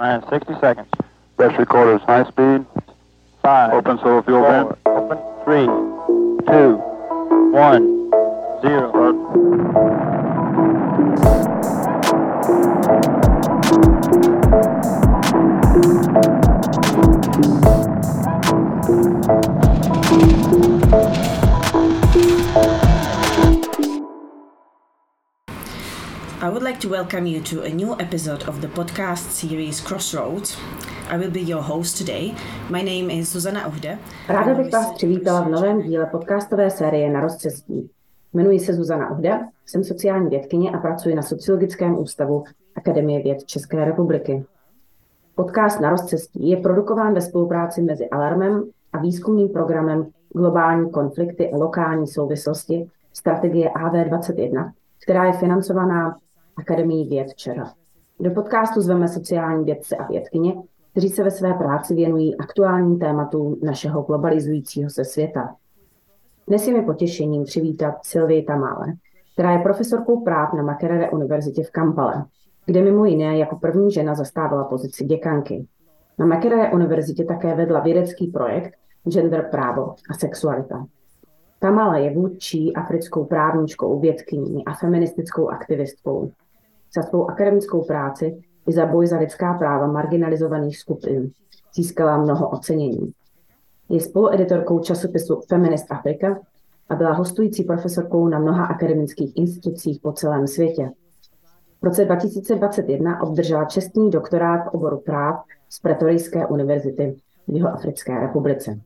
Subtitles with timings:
[0.00, 0.88] Nine, 60 seconds.
[1.36, 2.64] Best recorders, high speed.
[3.42, 3.74] Five.
[3.74, 4.78] Open solo fuel four, vent.
[4.86, 5.18] Open.
[5.44, 5.66] Three,
[6.46, 6.76] two,
[7.52, 8.10] one,
[8.62, 10.19] zero.
[26.42, 30.56] I would like to welcome you to a new episode of the podcast series Crossroads.
[31.10, 32.34] I will be your host today.
[32.70, 33.98] My name is Zuzana Uhde.
[34.28, 37.90] Ráda bych vás přivítala v novém díle podcastové série Na rozcestí.
[38.32, 42.44] Jmenuji se Zuzana Uhda, jsem sociální vědkyně a pracuji na Sociologickém ústavu
[42.76, 44.44] Akademie věd České republiky.
[45.34, 51.56] Podcast Na rozcestí je produkován ve spolupráci mezi Alarmem a výzkumným programem Globální konflikty a
[51.56, 54.72] lokální souvislosti strategie AV21,
[55.02, 56.16] která je financovaná
[56.60, 57.64] Akademií věd ČR.
[58.20, 60.54] Do podcastu zveme sociální vědce a vědkyně,
[60.90, 65.56] kteří se ve své práci věnují aktuálním tématům našeho globalizujícího se světa.
[66.48, 68.86] Dnes je mi potěšením přivítat Sylvie Tamále,
[69.32, 72.24] která je profesorkou práv na Makerere univerzitě v Kampale,
[72.66, 75.66] kde mimo jiné jako první žena zastávala pozici děkanky.
[76.18, 78.74] Na Makerere univerzitě také vedla vědecký projekt
[79.08, 80.86] Gender právo a sexualita.
[81.58, 86.30] Tamala je vůdčí africkou právničkou, vědkyní a feministickou aktivistkou.
[86.94, 91.30] Za svou akademickou práci i za boj za lidská práva marginalizovaných skupin
[91.74, 93.12] získala mnoho ocenění.
[93.88, 96.40] Je spolueditorkou časopisu Feminist Africa
[96.88, 100.90] a byla hostující profesorkou na mnoha akademických institucích po celém světě.
[101.80, 107.16] V roce 2021 obdržela čestný doktorát v oboru práv z Pretorijské univerzity
[107.48, 108.80] v Jihoafrické republice.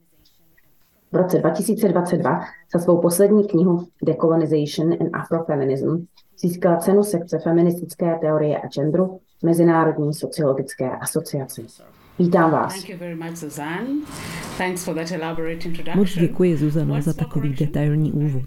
[1.15, 2.41] V roce 2022
[2.75, 6.05] za svou poslední knihu Decolonization and Afrofeminism
[6.39, 11.63] získala cenu sekce feministické teorie a genderu Mezinárodní sociologické asociace.
[12.19, 12.85] Vítám vás.
[15.95, 18.47] Moc děkuji, Zuzano, za takový detailní úvod.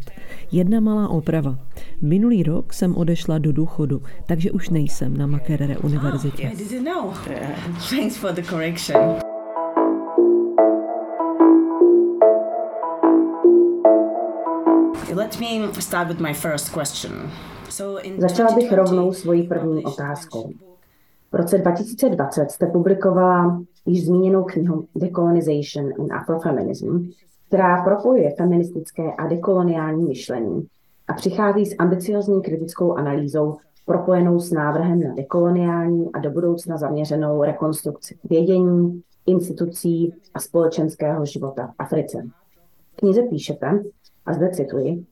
[0.52, 1.60] Jedna malá oprava.
[2.02, 6.52] Minulý rok jsem odešla do důchodu, takže už nejsem na Makerere univerzitě.
[7.90, 8.24] Thanks
[15.18, 17.32] Let me start with my first question.
[18.18, 20.50] Začala bych 2020 rovnou svojí první otázkou.
[21.32, 27.10] V roce 2020 jste publikovala již zmíněnou knihu Decolonization and Afrofeminism,
[27.48, 30.68] která propojuje feministické a dekoloniální myšlení
[31.08, 37.44] a přichází s ambiciozní kritickou analýzou propojenou s návrhem na dekoloniální a do budoucna zaměřenou
[37.44, 42.24] rekonstrukci vědění, institucí a společenského života v Africe.
[42.94, 43.84] V knize píšete,
[44.28, 45.06] a zde cituji,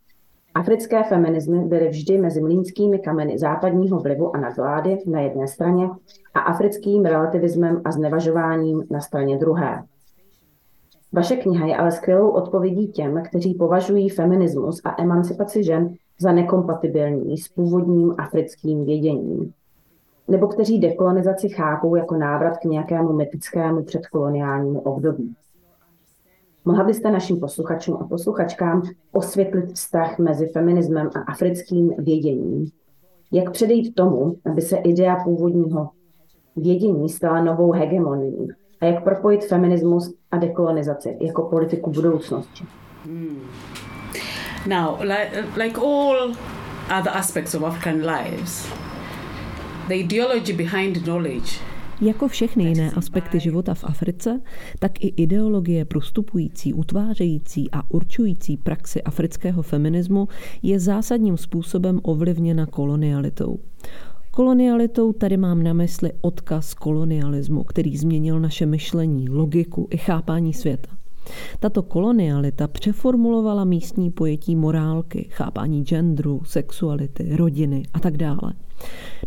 [0.55, 5.89] Africké feminismy byly vždy mezi mlínskými kameny západního vlivu a nadvlády na jedné straně
[6.33, 9.83] a africkým relativismem a znevažováním na straně druhé.
[11.13, 17.37] Vaše kniha je ale skvělou odpovědí těm, kteří považují feminismus a emancipaci žen za nekompatibilní
[17.37, 19.53] s původním africkým věděním,
[20.27, 25.35] nebo kteří dekolonizaci chápou jako návrat k nějakému mytickému předkoloniálnímu období.
[26.67, 28.81] Mohla byste našim posluchačům a posluchačkám
[29.11, 32.69] osvětlit vztah mezi feminismem a africkým věděním?
[33.31, 35.89] Jak předejít tomu, aby se idea původního
[36.55, 38.47] vědění stala novou hegemonií?
[38.81, 42.65] A jak propojit feminismus a dekolonizaci jako politiku budoucnosti?
[44.67, 46.31] Now, like, like all
[46.99, 48.73] other aspects of African lives,
[49.87, 51.59] the ideology behind knowledge
[52.01, 54.41] Jako všechny jiné aspekty života v Africe,
[54.79, 60.27] tak i ideologie prostupující, utvářející a určující praxi afrického feminismu
[60.63, 63.59] je zásadním způsobem ovlivněna kolonialitou.
[64.31, 70.89] Kolonialitou tady mám na mysli odkaz kolonialismu, který změnil naše myšlení, logiku i chápání světa.
[71.59, 78.53] Tato kolonialita přeformulovala místní pojetí morálky, chápání genderu, sexuality, rodiny a tak dále.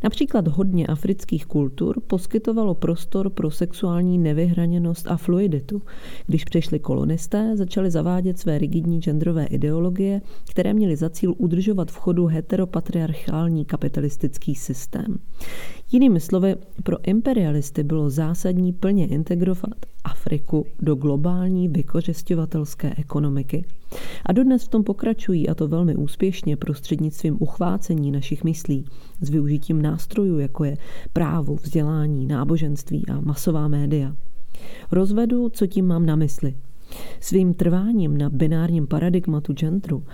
[0.03, 5.83] Například hodně afrických kultur poskytovalo prostor pro sexuální nevyhraněnost a fluiditu.
[6.27, 10.21] Když přišli kolonisté, začali zavádět své rigidní genderové ideologie,
[10.51, 15.19] které měly za cíl udržovat v chodu heteropatriarchální kapitalistický systém.
[15.93, 23.65] Jinými slovy, pro imperialisty bylo zásadní plně integrovat Afriku do globální vykořišťovatelské ekonomiky.
[24.27, 28.85] A dodnes v tom pokračují, a to velmi úspěšně prostřednictvím uchvácení našich myslí,
[29.21, 30.77] s využitím nástrojů, jako je
[31.13, 34.17] právo, vzdělání, náboženství a masová média.
[34.93, 36.55] Rozvedu, co tím mám na mysli.
[37.21, 40.05] Svým trváním na binárním paradigmatu genderu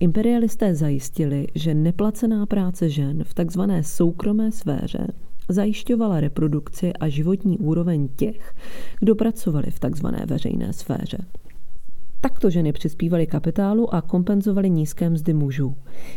[0.00, 5.06] Imperialisté zajistili, že neplacená práce žen v takzvané soukromé sféře
[5.48, 8.54] zajišťovala reprodukci a životní úroveň těch,
[9.00, 11.18] kdo pracovali v takzvané veřejné sféře.
[12.20, 15.76] Takto ženy přispívaly kapitálu a kompenzovaly nízké mzdy mužů.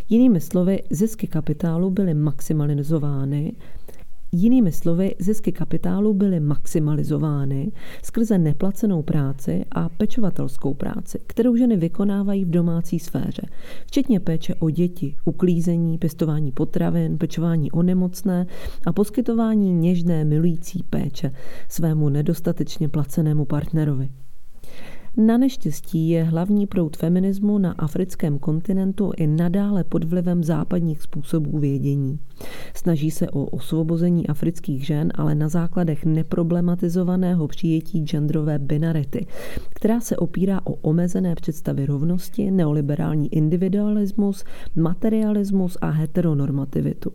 [0.09, 3.53] Jinými slovy, zisky kapitálu byly maximalizovány
[4.31, 7.71] Jinými slovy, zisky kapitálu byly maximalizovány
[8.03, 13.41] skrze neplacenou práci a pečovatelskou práci, kterou ženy vykonávají v domácí sféře,
[13.85, 18.47] včetně péče o děti, uklízení, pěstování potravin, pečování o nemocné
[18.85, 21.31] a poskytování něžné milující péče
[21.69, 24.09] svému nedostatečně placenému partnerovi.
[25.21, 31.59] Na neštěstí je hlavní proud feminismu na africkém kontinentu i nadále pod vlivem západních způsobů
[31.59, 32.19] vědění.
[32.73, 39.25] Snaží se o osvobození afrických žen, ale na základech neproblematizovaného přijetí genderové binarity,
[39.69, 44.43] která se opírá o omezené představy rovnosti, neoliberální individualismus,
[44.75, 47.11] materialismus a heteronormativitu.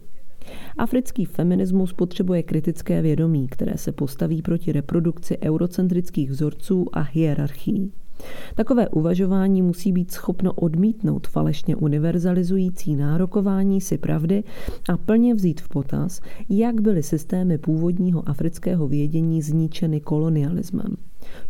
[0.79, 7.93] Africký feminismus potřebuje kritické vědomí, které se postaví proti reprodukci eurocentrických vzorců a hierarchií.
[8.55, 14.45] Takové uvažování musí být schopno odmítnout falešně univerzalizující nárokování si pravdy
[14.89, 20.97] a plně vzít v potaz, jak byly systémy původního afrického vědění zničeny kolonialismem.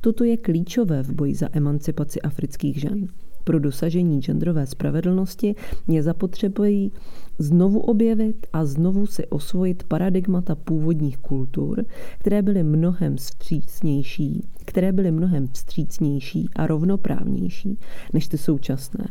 [0.01, 3.09] Toto je klíčové v boji za emancipaci afrických žen.
[3.45, 5.55] Pro dosažení genderové spravedlnosti
[5.89, 6.93] je zapotřebí
[7.39, 11.85] znovu objevit a znovu si osvojit paradigmata původních kultur,
[12.19, 17.79] které byly mnohem vstřícnější, které byly mnohem vstřícnější a rovnoprávnější
[18.13, 19.09] než ty současné.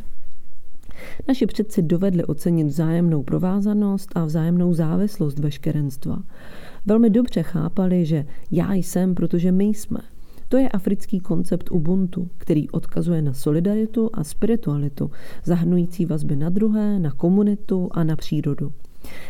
[1.27, 6.23] Naši předci dovedli ocenit vzájemnou provázanost a vzájemnou závislost veškerenstva.
[6.85, 9.99] Velmi dobře chápali, že já jsem, protože my jsme–
[10.53, 15.11] to je africký koncept Ubuntu, který odkazuje na solidaritu a spiritualitu,
[15.43, 18.71] zahrnující vazby na druhé, na komunitu a na přírodu.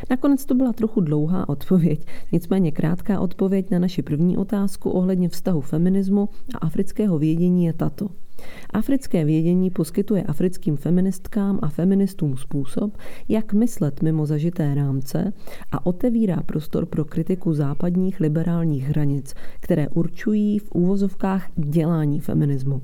[0.09, 5.61] Nakonec to byla trochu dlouhá odpověď, nicméně krátká odpověď na naši první otázku ohledně vztahu
[5.61, 8.09] feminismu a afrického vědění je tato–
[8.74, 12.98] Africké vědění poskytuje africkým feministkám a feministům způsob,
[13.30, 15.34] jak myslet mimo zažité rámce
[15.72, 22.81] a otevírá prostor pro kritiku západních liberálních hranic, které určují v úvozovkách dělání feminismu.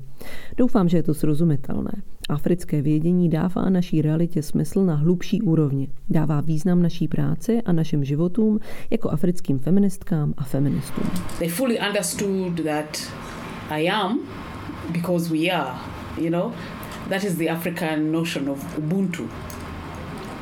[0.56, 1.92] Doufám, že je to srozumitelné.
[2.28, 5.88] Africké vědění dává naší realitě smysl na hlubší úrovni.
[6.10, 8.58] Dává význam naší práci a našim životům
[8.90, 11.04] jako africkým feministkám a feministům.
[11.38, 12.98] They fully understood that
[13.70, 14.18] I am
[14.92, 15.80] because we are,
[16.18, 16.52] you know.
[17.08, 19.28] That is the African notion of Ubuntu.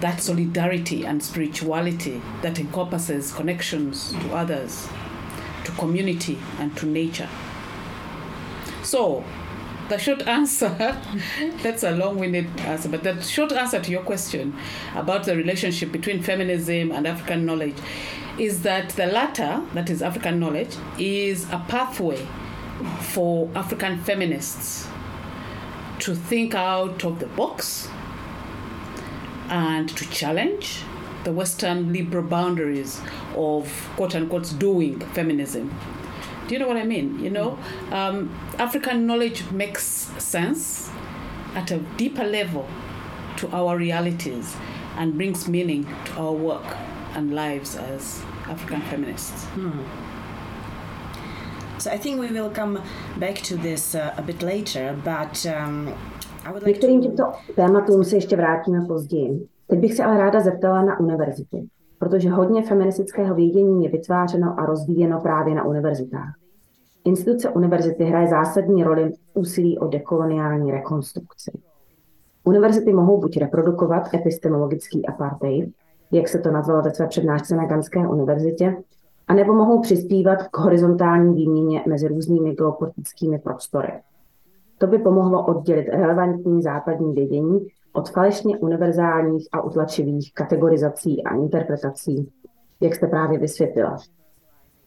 [0.00, 4.88] That solidarity and spirituality that encompasses connections to others,
[5.64, 7.28] to community, and to nature.
[8.82, 9.24] So,
[9.88, 10.68] the short answer
[11.62, 14.54] that's a long winded answer, but the short answer to your question
[14.94, 17.76] about the relationship between feminism and African knowledge
[18.38, 22.24] is that the latter, that is African knowledge, is a pathway
[23.00, 24.86] for African feminists
[26.00, 27.88] to think out of the box
[29.48, 30.82] and to challenge
[31.24, 33.00] the Western liberal boundaries
[33.36, 35.74] of quote unquote doing feminism.
[36.46, 37.18] Do you know what I mean?
[37.22, 37.58] You know,
[37.90, 40.90] um, African knowledge makes sense
[41.54, 42.66] at a deeper level
[43.36, 44.56] to our realities
[44.96, 46.76] and brings meaning to our work
[47.14, 49.44] and lives as African feminists.
[49.44, 50.07] Hmm.
[51.78, 52.82] So I think we will come
[53.18, 55.88] back to this uh, a bit later, but um,
[56.44, 57.06] I would like Některým to...
[57.06, 59.46] těmto tématům se ještě vrátíme později.
[59.66, 61.66] Teď bych se ale ráda zeptala na univerzity,
[61.98, 66.34] protože hodně feministického vědění je vytvářeno a rozvíjeno právě na univerzitách.
[67.04, 71.50] Instituce univerzity hraje zásadní roli v úsilí o dekoloniální rekonstrukci.
[72.44, 75.70] Univerzity mohou buď reprodukovat epistemologický apartheid,
[76.12, 78.76] jak se to nazvalo ve své přednášce na Ganské univerzitě,
[79.28, 83.92] anebo mohou přispívat k horizontální výměně mezi různými geopolitickými prostory.
[84.78, 92.28] To by pomohlo oddělit relevantní západní vědění od falešně univerzálních a utlačivých kategorizací a interpretací,
[92.80, 93.96] jak jste právě vysvětlila.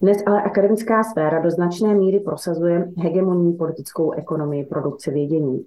[0.02, 5.66] Dnes ale akademická sféra do značné míry prosazuje hegemonní politickou ekonomii produkce vědění.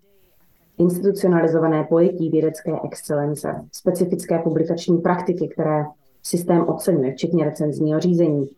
[0.78, 5.84] Institucionalizované pojetí vědecké excelence, specifické publikační praktiky, které
[6.22, 8.48] systém oceňuje, včetně recenzního řízení,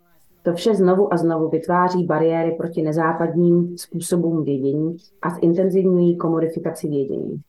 [0.47, 7.41] to vše znovu a znovu vytváří bariéry proti nezápadním způsobům vědění a zintenzivňují komodifikaci vědění,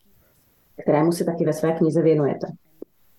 [0.81, 2.47] kterému se taky ve své knize věnujete.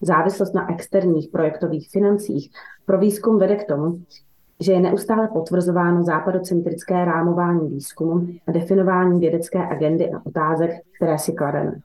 [0.00, 2.50] Závislost na externích projektových financích
[2.86, 4.00] pro výzkum vede k tomu,
[4.60, 11.32] že je neustále potvrzováno západocentrické rámování výzkumu a definování vědecké agendy a otázek, které si
[11.32, 11.80] klademe.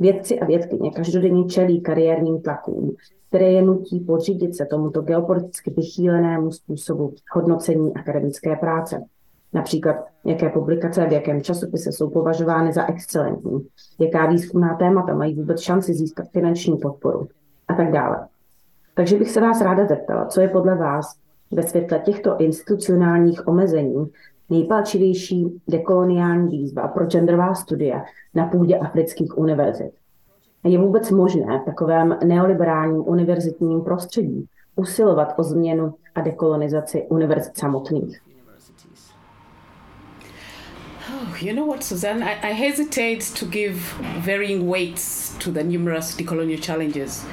[0.00, 2.96] Vědci a vědkyně každodenně čelí kariérním tlakům,
[3.28, 9.04] které je nutí podřídit se tomuto geopoliticky vychýlenému způsobu hodnocení akademické práce.
[9.52, 13.66] Například, jaké publikace v jakém časopise jsou považovány za excelentní,
[14.00, 17.28] jaká výzkumná témata mají vůbec šanci získat finanční podporu
[17.68, 18.28] a tak dále.
[18.94, 21.16] Takže bych se vás ráda zeptala, co je podle vás
[21.50, 24.06] ve světle těchto institucionálních omezení
[24.50, 28.04] nejpalčivější dekoloniální výzva pro genderová studia
[28.34, 29.92] na půdě afrických univerzit.
[30.64, 38.20] Je vůbec možné v takovém neoliberálním univerzitním prostředí usilovat o změnu a dekolonizaci univerzit samotných?
[41.22, 42.24] Oh, you know what, Suzanne?
[42.24, 43.80] I, I hesitate to give
[44.26, 47.26] varying weights to the numerous decolonial challenges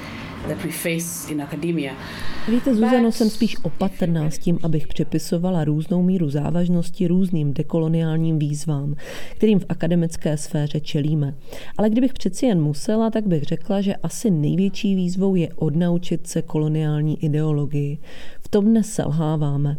[2.48, 8.94] Víte, Zuzano, jsem spíš opatrná s tím, abych přepisovala různou míru závažnosti různým dekoloniálním výzvám,
[9.36, 11.34] kterým v akademické sféře čelíme.
[11.78, 16.42] Ale kdybych přeci jen musela, tak bych řekla, že asi největší výzvou je odnaučit se
[16.42, 17.98] koloniální ideologii.
[18.40, 19.76] V tom dnes selháváme.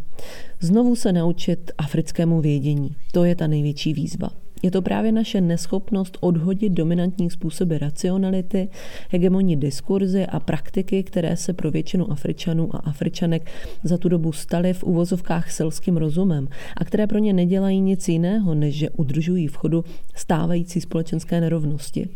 [0.60, 2.96] Znovu se naučit africkému vědění.
[3.12, 4.30] To je ta největší výzva.
[4.62, 8.68] Je to právě naše neschopnost odhodit dominantní způsoby racionality,
[9.10, 13.50] hegemonní diskurzy a praktiky, které se pro většinu Afričanů a Afričanek
[13.82, 18.54] za tu dobu staly v uvozovkách selským rozumem a které pro ně nedělají nic jiného,
[18.54, 22.08] než že udržují v chodu stávající společenské nerovnosti.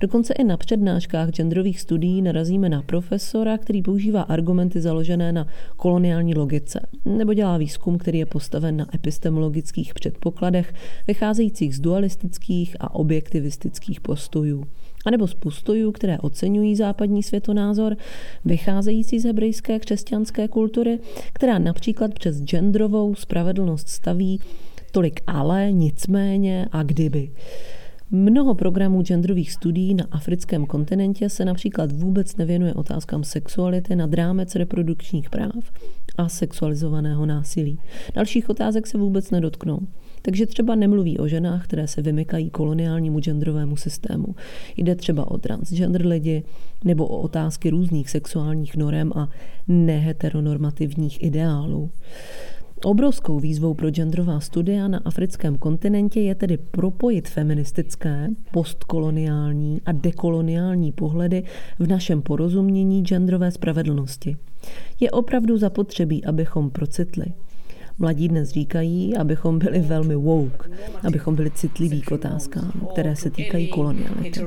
[0.00, 5.46] Dokonce i na přednáškách genderových studií narazíme na profesora, který používá argumenty založené na
[5.76, 10.74] koloniální logice, nebo dělá výzkum, který je postaven na epistemologických předpokladech,
[11.06, 14.64] vycházejících z dualistických a objektivistických postojů
[15.06, 17.96] a nebo z postojů, které oceňují západní světonázor,
[18.44, 20.98] vycházející z hebrejské křesťanské kultury,
[21.32, 24.40] která například přes genderovou spravedlnost staví
[24.92, 27.30] tolik ale, nicméně a kdyby.
[28.10, 34.54] Mnoho programů genderových studií na africkém kontinentě se například vůbec nevěnuje otázkám sexuality nad rámec
[34.54, 35.72] reprodukčních práv
[36.18, 37.78] a sexualizovaného násilí.
[38.14, 39.78] Dalších otázek se vůbec nedotknou.
[40.26, 44.34] Takže třeba nemluví o ženách, které se vymykají koloniálnímu genderovému systému.
[44.76, 46.42] Jde třeba o transgender lidi
[46.84, 49.28] nebo o otázky různých sexuálních norem a
[49.68, 51.90] neheteronormativních ideálů.
[52.84, 60.92] Obrovskou výzvou pro genderová studia na africkém kontinentě je tedy propojit feministické, postkoloniální a dekoloniální
[60.92, 61.42] pohledy
[61.78, 64.36] v našem porozumění genderové spravedlnosti.
[65.00, 67.24] Je opravdu zapotřebí, abychom procitli.
[67.98, 70.68] Mladí dnes říkají, abychom byli velmi woke,
[71.06, 74.40] abychom byli citliví k otázkám, které se týkají koloniality.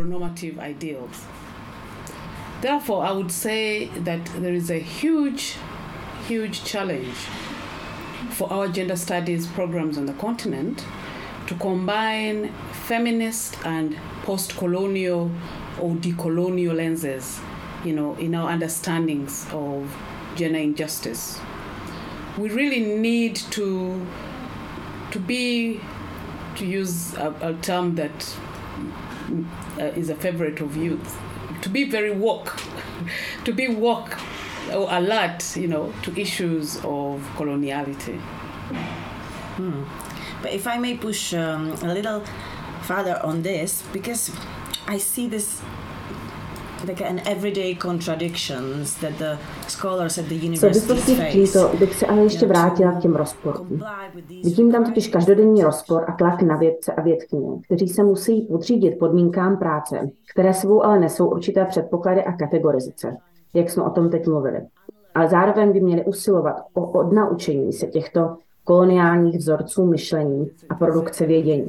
[2.62, 5.58] Therefore, I would say that there is a huge,
[6.30, 7.16] huge challenge
[8.30, 10.84] for our gender studies programs on the continent
[11.48, 15.32] to combine feminist and post-colonial
[15.80, 17.39] or decolonial lenses,
[17.86, 19.84] you know, in our understandings of
[20.36, 21.39] gender injustice.
[22.38, 24.06] We really need to
[25.12, 25.79] to be
[26.56, 28.38] to use a, a term that
[29.79, 31.17] uh, is a favorite of youth
[31.62, 32.60] to be very woke
[33.44, 34.17] to be woke
[34.74, 38.20] or alert you know to issues of coloniality
[39.58, 39.84] hmm.
[40.41, 42.24] but if i may push um, a little
[42.84, 44.32] further on this because
[44.88, 45.62] i see this
[46.86, 51.78] like an everyday contradictions that the scholars at the universities face.
[51.80, 53.84] bych se ale ještě vrátila k těm rozporům.
[54.44, 59.00] Vidím tam totiž každodenní rozpor a tlak na vědce a vědkyně, kteří se musí podřídit
[59.00, 63.18] podmínkám práce, které sebou ale nesou určité předpoklady a kategorizace,
[63.54, 64.62] jak jsme o tom teď mluvili.
[65.16, 71.68] Ale zároveň by měli usilovat o odnaučení se těchto koloniálních vzorců myšlení a produkce vědění.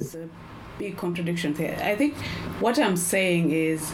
[0.78, 1.76] Big contradiction here.
[1.92, 2.14] I think
[2.60, 3.92] what I'm saying is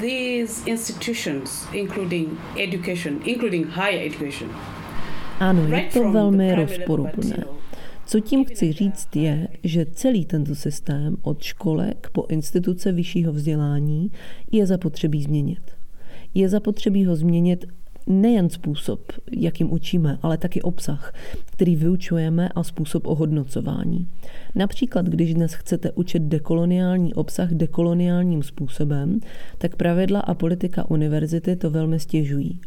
[0.00, 4.50] these institutions, including education, including higher education,
[5.40, 7.44] ano, je to velmi rozporuplné.
[8.06, 14.10] Co tím chci říct je, že celý tento systém od školek po instituce vyššího vzdělání
[14.52, 15.76] je zapotřebí změnit.
[16.34, 17.64] Je zapotřebí ho změnit
[18.06, 19.00] nejen způsob,
[19.36, 21.14] jakým učíme, ale taky obsah,
[21.46, 24.08] který vyučujeme a způsob ohodnocování.
[24.54, 29.20] Například, když dnes chcete učit dekoloniální obsah dekoloniálním způsobem,
[29.58, 32.60] tak pravidla a politika univerzity to velmi stěžují.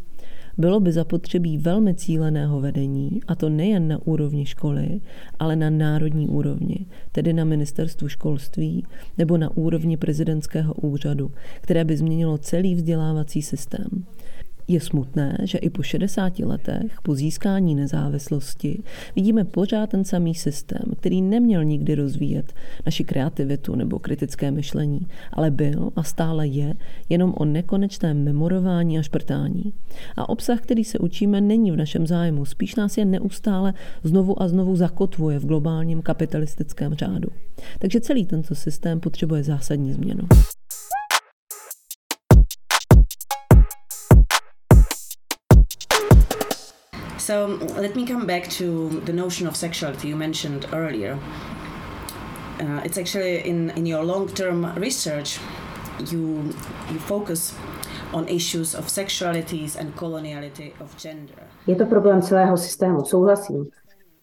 [0.57, 5.01] Bylo by zapotřebí velmi cíleného vedení, a to nejen na úrovni školy,
[5.39, 8.85] ale na národní úrovni, tedy na ministerstvu školství
[9.17, 11.31] nebo na úrovni prezidentského úřadu,
[11.61, 14.05] které by změnilo celý vzdělávací systém.
[14.69, 18.83] Je smutné, že i po 60 letech, po získání nezávislosti,
[19.15, 22.53] vidíme pořád ten samý systém, který neměl nikdy rozvíjet
[22.85, 24.99] naši kreativitu nebo kritické myšlení,
[25.33, 26.73] ale byl a stále je
[27.09, 29.73] jenom o nekonečném memorování a šprtání.
[30.15, 33.73] A obsah, který se učíme, není v našem zájmu, spíš nás je neustále
[34.03, 37.29] znovu a znovu zakotvuje v globálním kapitalistickém řádu.
[37.79, 40.23] Takže celý tento systém potřebuje zásadní změnu.
[47.29, 51.19] So let me come back to the notion of sexuality you mentioned earlier.
[52.59, 55.39] Uh, it's actually in, in your long-term research,
[56.11, 56.51] you
[56.91, 57.53] you focus
[58.13, 61.43] on issues of sexualities and coloniality of gender.
[61.67, 63.69] Je to problém celého systému, souhlasím.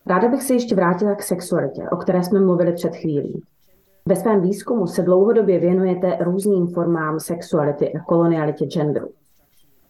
[0.07, 3.43] Ráda bych se ještě vrátila k sexualitě, o které jsme mluvili před chvílí.
[4.07, 9.09] Ve svém výzkumu se dlouhodobě věnujete různým formám sexuality a kolonialitě genderu.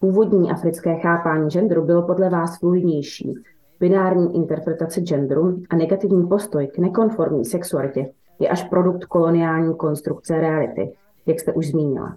[0.01, 3.35] Původní africké chápání genderu bylo podle vás fluidnější.
[3.81, 10.93] Binární interpretace genderu a negativní postoj k nekonformní sexualitě je až produkt koloniální konstrukce reality,
[11.27, 12.17] jak jste už zmínila.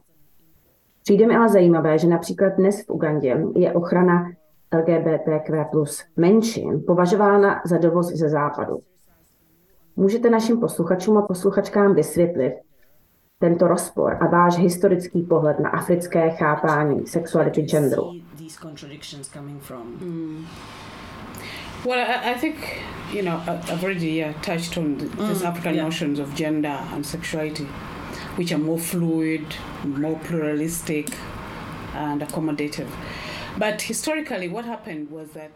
[1.03, 4.31] Přijde mi ale zajímavé, že například dnes v Ugandě je ochrana
[4.73, 8.79] LGBTQ plus menšin považována za dovoz ze západu.
[9.95, 12.53] Můžete našim posluchačům a posluchačkám vysvětlit,
[13.39, 18.11] tento rozpor a váš historický pohled na africké chápání sexuality genderu.
[20.01, 20.45] Mm.
[21.85, 22.55] Well, I, I, think
[23.13, 25.85] you know I've already yeah, touched on the, mm, these African yeah.
[25.85, 27.67] notions of gender and sexuality,
[28.37, 29.45] which are more fluid,
[29.85, 31.07] more pluralistic,
[31.95, 32.89] and accommodative.
[33.57, 35.51] But historically, what happened was that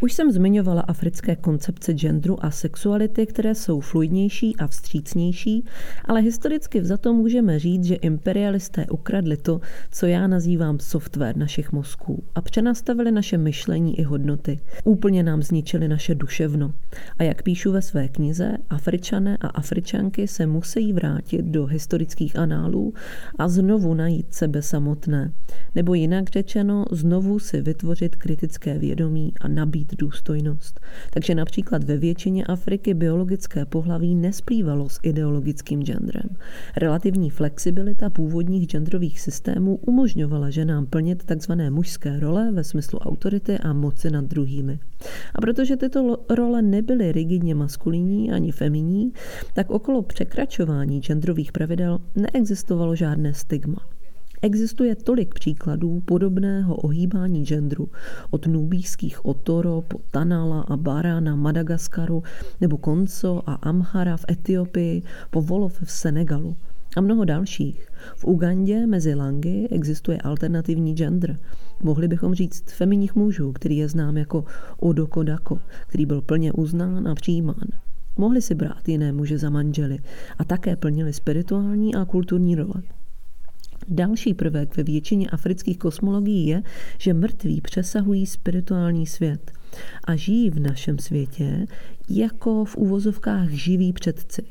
[0.00, 5.64] Už jsem zmiňovala africké koncepce genderu a sexuality, které jsou fluidnější a vstřícnější,
[6.04, 12.24] ale historicky vzato můžeme říct, že imperialisté ukradli to, co já nazývám software našich mozků
[12.34, 14.60] a přenastavili naše myšlení i hodnoty.
[14.84, 16.72] Úplně nám zničili naše duševno.
[17.18, 22.94] A jak píšu ve své knize, Afričané a Afričanky se musí vrátit do historických análů
[23.38, 25.32] a znovu najít sebe samotné.
[25.74, 30.80] Nebo jinak řečeno, znovu si vytvořit kritické vědomí a nabít důstojnost.
[31.10, 36.28] Takže například ve většině Afriky biologické pohlaví nesplývalo s ideologickým genderem.
[36.76, 41.52] Relativní flexibilita původních genderových systémů umožňovala ženám plnit tzv.
[41.70, 44.78] mužské role ve smyslu autority a moci nad druhými.
[45.34, 49.12] A protože tyto role nebyly rigidně maskulinní ani feminní,
[49.54, 53.95] tak okolo překračování genderových pravidel neexistovalo žádné stigma.
[54.42, 57.88] Existuje tolik příkladů podobného ohýbání genderu
[58.30, 62.22] od nubijských Otoro po Tanala a Bara na Madagaskaru
[62.60, 66.56] nebo Konco a Amhara v Etiopii po Wolof v Senegalu
[66.96, 67.88] a mnoho dalších.
[68.16, 71.38] V Ugandě mezi Langy existuje alternativní gender.
[71.82, 74.44] Mohli bychom říct feminních mužů, který je znám jako
[74.80, 77.68] Odoko Dako, který byl plně uznán a přijímán.
[78.16, 79.98] Mohli si brát jiné muže za manžely
[80.38, 82.82] a také plnili spirituální a kulturní role.
[83.88, 86.62] Další prvek ve většině afrických kosmologií je,
[86.98, 89.52] že mrtví přesahují spirituální svět
[90.04, 91.66] a žijí v našem světě
[92.08, 94.42] jako v uvozovkách živí předci.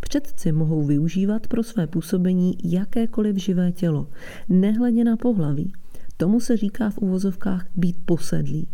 [0.00, 4.08] Předci mohou využívat pro své působení jakékoliv živé tělo,
[4.48, 5.72] nehledě na pohlaví.
[6.16, 8.68] Tomu se říká v uvozovkách být posedlý.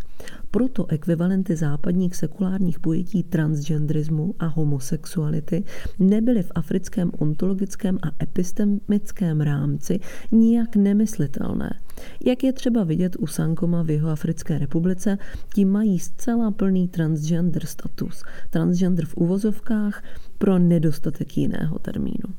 [0.50, 5.64] Proto ekvivalenty západních sekulárních pojetí transgenderismu a homosexuality
[5.98, 10.00] nebyly v africkém ontologickém a epistemickém rámci
[10.32, 11.80] nijak nemyslitelné.
[12.26, 15.18] Jak je třeba vidět u Sankoma v jeho Africké republice,
[15.54, 18.22] ti mají zcela plný transgender status.
[18.50, 20.04] Transgender v uvozovkách
[20.38, 22.34] pro nedostatek jiného termínu.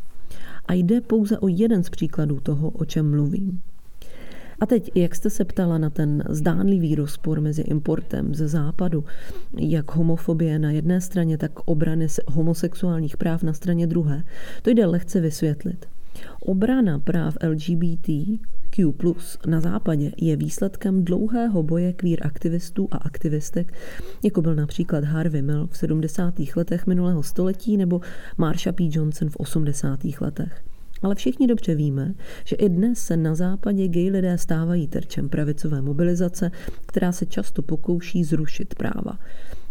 [0.65, 3.61] A jde pouze o jeden z příkladů toho, o čem mluvím.
[4.61, 9.03] A teď, jak jste se ptala na ten zdánlivý rozpor mezi importem ze západu,
[9.57, 14.23] jak homofobie na jedné straně, tak obrany homosexuálních práv na straně druhé,
[14.61, 15.85] to jde lehce vysvětlit.
[16.41, 18.09] Obrana práv LGBT
[18.69, 18.93] Q+,
[19.47, 23.73] na západě je výsledkem dlouhého boje queer aktivistů a aktivistek,
[24.23, 26.33] jako byl například Harvey Milk v 70.
[26.55, 28.01] letech minulého století nebo
[28.37, 28.89] Marsha P.
[28.91, 29.99] Johnson v 80.
[30.21, 30.70] letech.
[31.01, 32.13] Ale všichni dobře víme,
[32.45, 36.51] že i dnes se na západě gay lidé stávají terčem pravicové mobilizace,
[36.85, 39.19] která se často pokouší zrušit práva,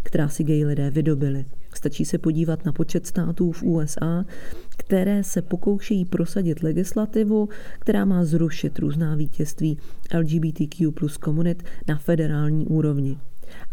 [0.03, 1.45] která si gay lidé vydobili.
[1.73, 4.25] Stačí se podívat na počet států v USA,
[4.77, 9.77] které se pokoušejí prosadit legislativu, která má zrušit různá vítězství
[10.17, 13.17] LGBTQ plus komunit na federální úrovni.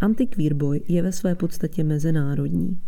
[0.00, 2.78] Antiqueer boj je ve své podstatě mezinárodní.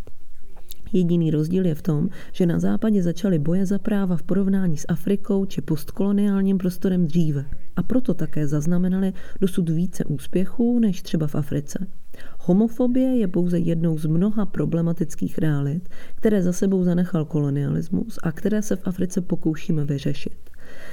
[0.93, 4.87] Jediný rozdíl je v tom, že na západě začaly boje za práva v porovnání s
[4.89, 7.45] Afrikou či postkoloniálním prostorem dříve
[7.77, 11.87] a proto také zaznamenali dosud více úspěchů než třeba v Africe.
[12.41, 18.63] Homofobie je pouze jednou z mnoha problematických realit, které za sebou zanechal kolonialismus a které
[18.63, 20.51] se v Africe pokoušíme vyřešit.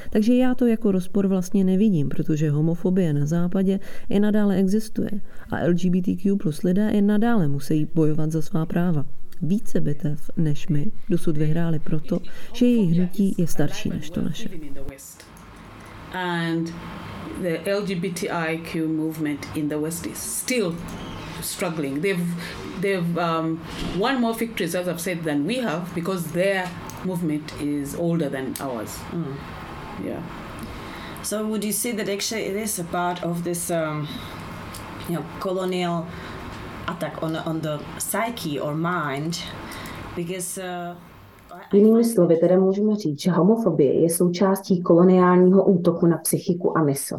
[0.10, 3.80] Takže já to jako rozpor vlastně nevidím, protože homofobie na západě
[4.10, 5.10] i nadále existuje
[5.50, 9.06] a LGBTQ plus lidé i nadále musí bojovat za svá práva.
[9.42, 12.20] Více bitev než my dosud vyhráli proto,
[12.54, 14.50] že jejich hnutí je starší než to naše.
[16.14, 16.74] And
[17.42, 20.76] the LGBTIQ movement in the West is still
[21.42, 22.02] struggling.
[22.02, 22.26] They've
[22.82, 23.60] they've um,
[23.98, 26.70] won more victories, as I've said, than we have because their
[27.04, 28.98] movement is older than ours.
[29.12, 29.36] Mm.
[30.06, 30.22] Yeah.
[31.24, 34.08] So would you say that actually it is a part of this, um,
[35.10, 36.08] you know, colonial
[36.88, 39.36] attack on on the psyche or mind,
[40.16, 40.62] because.
[40.62, 40.98] Uh,
[41.74, 47.18] Jinými slovy tedy můžeme říct, že homofobie je součástí koloniálního útoku na psychiku a mysl.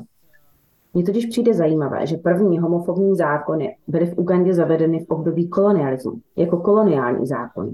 [0.95, 6.13] Mně totiž přijde zajímavé, že první homofobní zákony byly v Ugandě zavedeny v období kolonialismu,
[6.37, 7.73] jako koloniální zákony.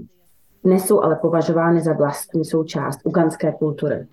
[0.63, 4.07] Dnes jsou ale považovány za vlastní součást ugandské kultury.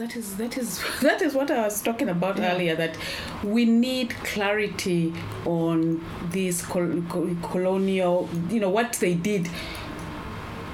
[0.00, 2.54] That is that is that is what I was talking about yeah.
[2.54, 2.74] earlier.
[2.74, 2.96] That
[3.44, 5.12] we need clarity
[5.44, 7.02] on these col-
[7.42, 9.48] colonial, you know, what they did,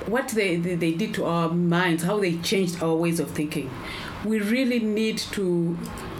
[0.07, 3.69] what they, they they did to our minds, how they changed our ways of thinking.
[4.25, 5.77] We really need to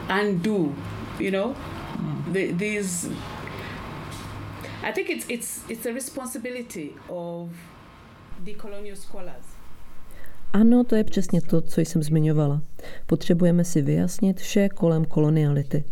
[0.09, 0.75] undo,
[1.21, 2.33] you know, mm.
[2.33, 3.09] the, these.
[4.83, 7.51] I think it's it's it's a responsibility of
[8.45, 9.56] decolonial scholars
[10.57, 12.63] Ano, to je přesně to, co jsem zmiňovala.
[13.07, 15.85] Potřebujeme si vyjasnit vše kolem koloniality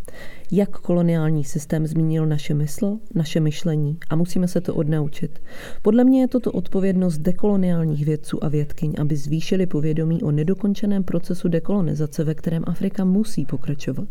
[0.52, 5.42] jak koloniální systém zmínil naše mysl, naše myšlení a musíme se to odnaučit.
[5.82, 11.48] Podle mě je toto odpovědnost dekoloniálních vědců a vědkyň, aby zvýšili povědomí o nedokončeném procesu
[11.48, 14.08] dekolonizace, ve kterém Afrika musí pokračovat.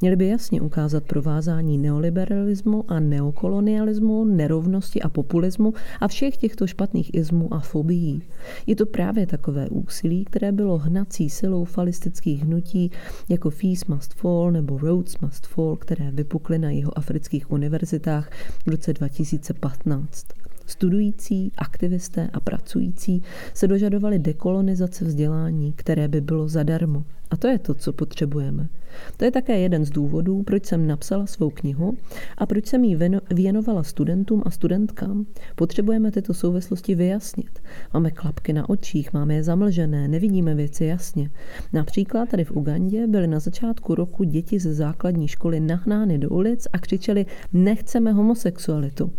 [0.00, 7.14] Měli by jasně ukázat provázání neoliberalismu a neokolonialismu, nerovnosti a populismu a všech těchto špatných
[7.14, 8.22] izmů a fobií.
[8.66, 12.90] Je to právě takové úsilí, které bylo hnací silou falistických hnutí
[13.28, 18.30] jako Fees Must Fall nebo Roads Must Fall, které vypukly na jeho afrických univerzitách
[18.66, 20.45] v roce 2015.
[20.66, 23.22] Studující, aktivisté a pracující
[23.54, 27.04] se dožadovali dekolonizace vzdělání, které by bylo zadarmo.
[27.30, 28.68] A to je to, co potřebujeme.
[29.16, 31.96] To je také jeden z důvodů, proč jsem napsala svou knihu
[32.38, 32.98] a proč jsem ji
[33.34, 35.26] věnovala studentům a studentkám.
[35.54, 37.58] Potřebujeme tyto souvislosti vyjasnit.
[37.94, 41.30] Máme klapky na očích, máme je zamlžené, nevidíme věci jasně.
[41.72, 46.66] Například tady v Ugandě byly na začátku roku děti ze základní školy nahnány do ulic
[46.72, 49.12] a křičeli nechceme homosexualitu.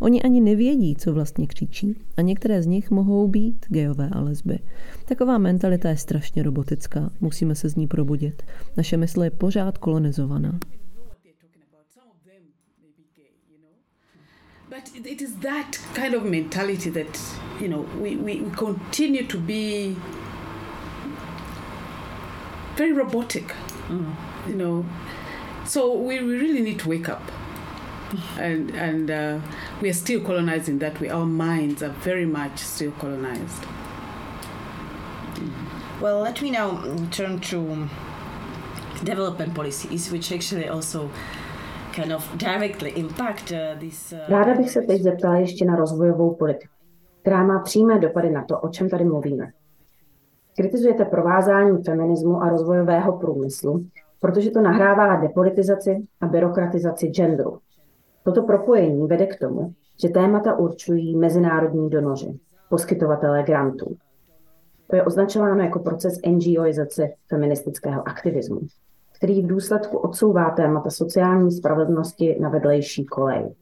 [0.00, 4.58] Oni ani nevědí, co vlastně křičí a některé z nich mohou být gejové a lesby.
[5.04, 8.42] Taková mentalita je strašně robotická, musíme se z ní probudit.
[8.76, 10.58] Naše mysl je pořád kolonizovaná.
[14.68, 17.20] But it is that kind of mentality that,
[17.60, 19.96] you know, we, we, continue to be
[22.76, 23.44] very robotic,
[23.88, 24.14] mm.
[24.46, 24.84] you know.
[25.66, 27.22] So we, we really need to wake up.
[28.38, 29.38] And and uh,
[29.80, 31.08] we are still colonized in that way.
[31.10, 33.64] Our minds are very much still colonized.
[36.00, 37.88] Well, let me now turn to
[39.04, 41.10] development policies, which actually also
[41.92, 44.12] kind of directly impact uh, this.
[44.12, 46.74] Uh, Ráda bych se teď zeptala ještě na rozvojovou politiku,
[47.20, 49.50] která má přímé dopady na to, o čem tady mluvíme.
[50.56, 53.84] Kritizujete provázání feminismu a rozvojového průmyslu,
[54.20, 57.58] protože to nahrává depolitizaci a byrokratizaci genderu.
[58.24, 63.96] Toto propojení vede k tomu, že témata určují mezinárodní donoři, poskytovatelé grantů.
[64.86, 68.60] To je označováno jako proces NGOizace feministického aktivismu,
[69.16, 73.54] který v důsledku odsouvá témata sociální spravedlnosti na vedlejší kolej.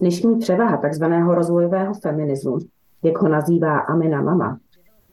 [0.00, 1.04] Dnešní převaha tzv.
[1.28, 2.58] rozvojového feminismu,
[3.02, 4.58] jak ho nazývá Amina Mama,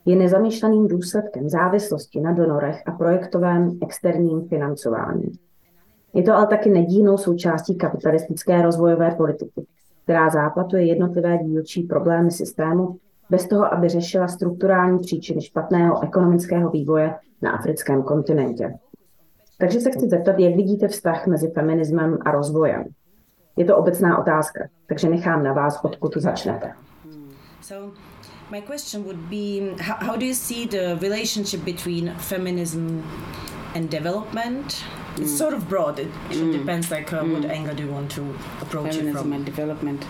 [0.06, 5.32] je nezamýšleným důsledkem závislosti na donorech a projektovém externím financování.
[6.16, 9.66] Je to ale taky nedílnou součástí kapitalistické rozvojové politiky,
[10.04, 12.98] která záplatuje jednotlivé dílčí problémy systému
[13.30, 18.74] bez toho, aby řešila strukturální příčiny špatného ekonomického vývoje na africkém kontinentě.
[19.58, 22.84] Takže se chci zeptat, jak vidíte vztah mezi feminismem a rozvojem.
[23.58, 26.72] Je to obecná otázka, takže nechám na vás, odkud začnete.
[27.62, 27.94] So,
[28.52, 33.02] my question would be, how, do you see the relationship between feminism
[33.76, 34.76] and development?
[35.18, 35.38] It's mm.
[35.38, 36.00] sort of broad.
[36.00, 36.52] It, it mm.
[36.52, 37.34] depends, like uh, mm.
[37.34, 38.22] what angle do you want to
[38.62, 39.34] approach Feminism it from.
[39.34, 40.06] and development.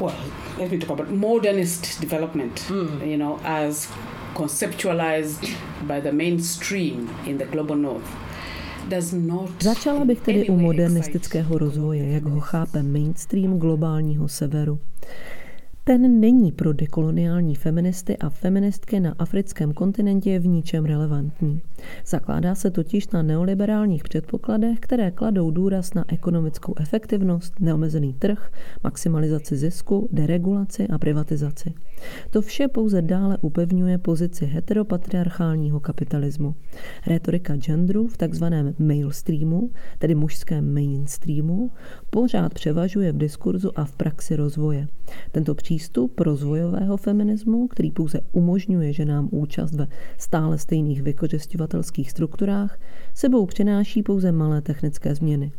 [0.00, 0.14] well,
[0.58, 3.88] let me talk about modernist development, you know, as
[4.34, 8.08] conceptualized by the mainstream in the global north.
[8.88, 14.78] Does not Začala bych tedy u modernistického rozvoje, jak ho chápe mainstream globálního severu.
[15.88, 21.60] Ten není pro dekoloniální feministy a feministky na africkém kontinentě v ničem relevantní.
[22.06, 28.50] Zakládá se totiž na neoliberálních předpokladech, které kladou důraz na ekonomickou efektivnost, neomezený trh,
[28.84, 31.72] maximalizaci zisku, deregulaci a privatizaci.
[32.30, 36.54] To vše pouze dále upevňuje pozici heteropatriarchálního kapitalismu.
[37.06, 41.70] Retorika genderu v takzvaném mainstreamu, tedy mužském mainstreamu,
[42.10, 44.88] pořád převažuje v diskurzu a v praxi rozvoje.
[45.32, 49.86] Tento přístup rozvojového feminismu, který pouze umožňuje ženám účast ve
[50.18, 52.78] stále stejných vykořišťovatelských strukturách,
[53.14, 55.52] sebou přináší pouze malé technické změny.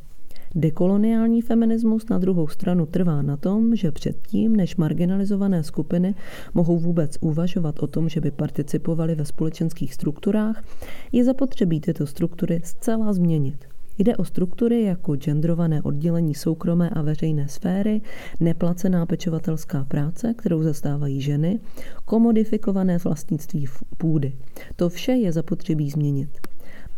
[0.56, 6.16] Dekoloniální feminismus na druhou stranu trvá na tom, že předtím, než marginalizované skupiny
[6.54, 10.64] mohou vůbec uvažovat o tom, že by participovali ve společenských strukturách,
[11.12, 13.66] je zapotřebí tyto struktury zcela změnit.
[13.98, 18.02] Jde o struktury jako genderované oddělení soukromé a veřejné sféry,
[18.40, 21.60] neplacená pečovatelská práce, kterou zastávají ženy,
[22.06, 23.66] komodifikované vlastnictví
[23.98, 24.34] půdy.
[24.76, 26.30] To vše je zapotřebí změnit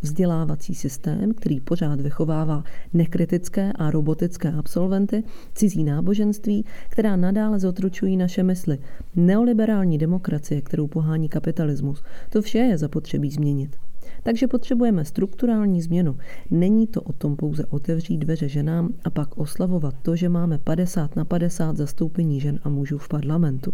[0.02, 5.24] vzdělávací systém, který pořád vychovává nekritické a robotické absolventy,
[5.56, 8.78] cizí náboženství, která nadále zotručují naše mysli,
[9.16, 12.04] neoliberální demokracie, kterou pohání kapitalismus.
[12.30, 13.91] To vše je zapotřebí změnit.
[14.24, 16.18] Takže potřebujeme strukturální změnu.
[16.52, 21.16] Není to o tom pouze otevřít dveře ženám a pak oslavovat to, že máme 50
[21.16, 23.74] na 50 zastoupení žen a mužů v parlamentu.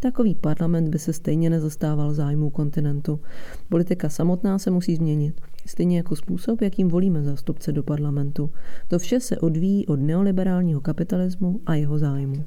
[0.00, 3.20] Takový parlament by se stejně nezastával zájmů kontinentu.
[3.68, 5.40] Politika samotná se musí změnit.
[5.66, 8.50] Stejně jako způsob, jakým volíme zástupce do parlamentu.
[8.88, 12.44] To vše se odvíjí od neoliberálního kapitalismu a jeho zájmu.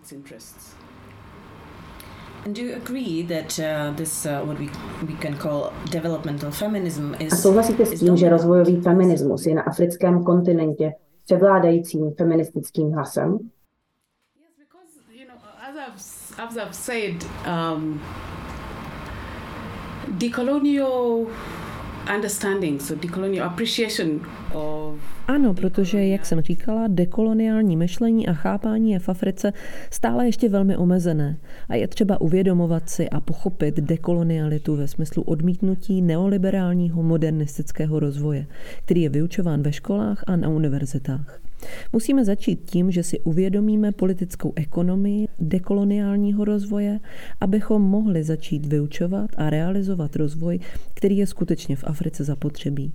[0.00, 0.59] its interests.
[2.44, 4.70] And do you agree that uh, this, uh, what we,
[5.06, 7.32] we can call developmental feminism, is.
[7.32, 8.32] A souhlasíte s is tím, že dominant?
[8.32, 10.92] rozvojový feminismus je na africkém kontinentě
[11.24, 13.32] převládajícím feministickým hlasem?
[13.32, 15.36] Yes, because you know,
[15.68, 18.00] as I've as I've said, um,
[20.08, 21.26] decolonial
[22.14, 24.39] understanding, so decolonial appreciation of
[25.26, 29.52] Ano, protože, jak jsem říkala, dekoloniální myšlení a chápání je v Africe
[29.90, 31.36] stále ještě velmi omezené
[31.68, 38.46] a je třeba uvědomovat si a pochopit dekolonialitu ve smyslu odmítnutí neoliberálního modernistického rozvoje,
[38.84, 41.49] který je vyučován ve školách a na univerzitách.
[41.92, 47.00] Musíme začít tím, že si uvědomíme politickou ekonomii dekoloniálního rozvoje,
[47.40, 50.58] abychom mohli začít vyučovat a realizovat rozvoj,
[50.94, 52.92] který je skutečně v Africe zapotřebí.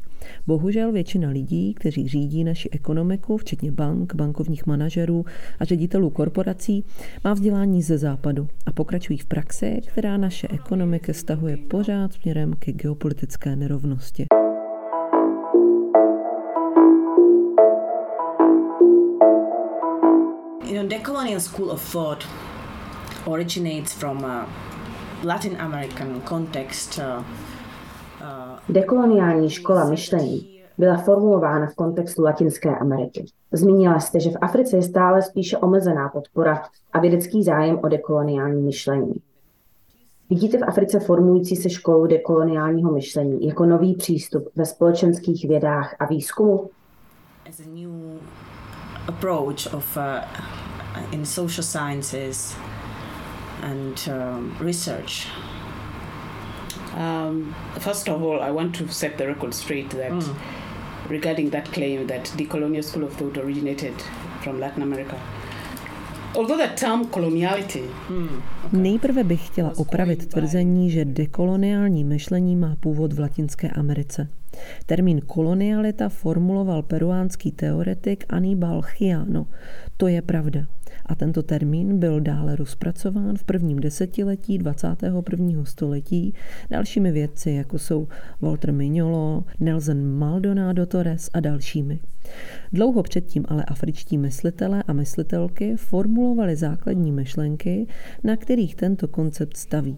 [0.47, 5.25] Bohužel většina lidí, kteří řídí naši ekonomiku, včetně bank, bankovních manažerů
[5.59, 6.83] a ředitelů korporací,
[7.23, 12.71] má vzdělání ze západu a pokračují v praxi, která naše ekonomiky stahuje pořád směrem ke
[12.71, 14.25] geopolitické nerovnosti.
[20.89, 22.27] Decolonial school of thought
[23.27, 24.47] originates from a
[25.23, 26.99] Latin American context.
[26.99, 27.23] Uh,
[28.21, 33.25] uh, Dekoloniální škola myšlení byla formulována v kontextu Latinské Ameriky.
[33.51, 38.61] Zmínila jste, že v Africe je stále spíše omezená podpora a vědecký zájem o dekoloniální
[38.61, 39.13] myšlení.
[40.29, 46.05] Vidíte v Africe formující se školu dekoloniálního myšlení jako nový přístup ve společenských vědách a
[46.05, 46.69] výzkumu?
[47.47, 48.19] as a new
[49.07, 50.21] approach of uh,
[51.11, 52.55] in social sciences
[53.61, 55.27] and um, research.
[56.95, 60.23] Um, first of all, I want to set the record straight that
[61.09, 63.93] regarding that claim that the colonial school of thought originated
[64.43, 65.19] from Latin America.
[66.35, 67.83] Although the term coloniality
[68.71, 74.27] Nejprve bych chtěla opravit tvrzení, že dekoloniální myšlení má původ v Latinské Americe.
[74.85, 79.47] Termín kolonialita formuloval peruánský teoretik Aníbal Chiano.
[79.97, 80.67] To je pravda.
[81.05, 85.65] A tento termín byl dále rozpracován v prvním desetiletí 21.
[85.65, 86.33] století
[86.69, 88.07] dalšími vědci, jako jsou
[88.41, 91.99] Walter Mignolo, Nelson Maldonado Torres a dalšími.
[92.73, 97.87] Dlouho předtím ale afričtí myslitelé a myslitelky formulovali základní myšlenky,
[98.23, 99.97] na kterých tento koncept staví.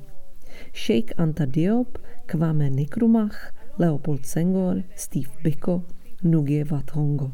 [0.74, 5.84] Sheikh Anta Diop, Kwame Nkrumah, Leopold Senghor, Steve Biko,
[6.24, 7.32] Nugie Wathongo.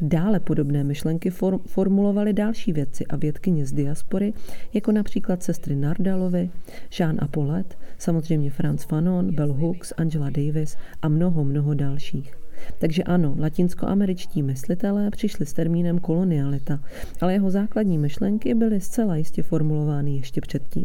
[0.00, 4.32] Dále podobné myšlenky form- formulovali další vědci a vědkyně z diaspory,
[4.72, 6.50] jako například sestry Nardalovy,
[6.98, 12.34] Jean Apollet, samozřejmě Franz Fanon, Bell Hooks, Angela Davis a mnoho, mnoho dalších.
[12.78, 16.80] Takže ano, latinskoameričtí myslitelé přišli s termínem kolonialita,
[17.20, 20.84] ale jeho základní myšlenky byly zcela jistě formulovány ještě předtím.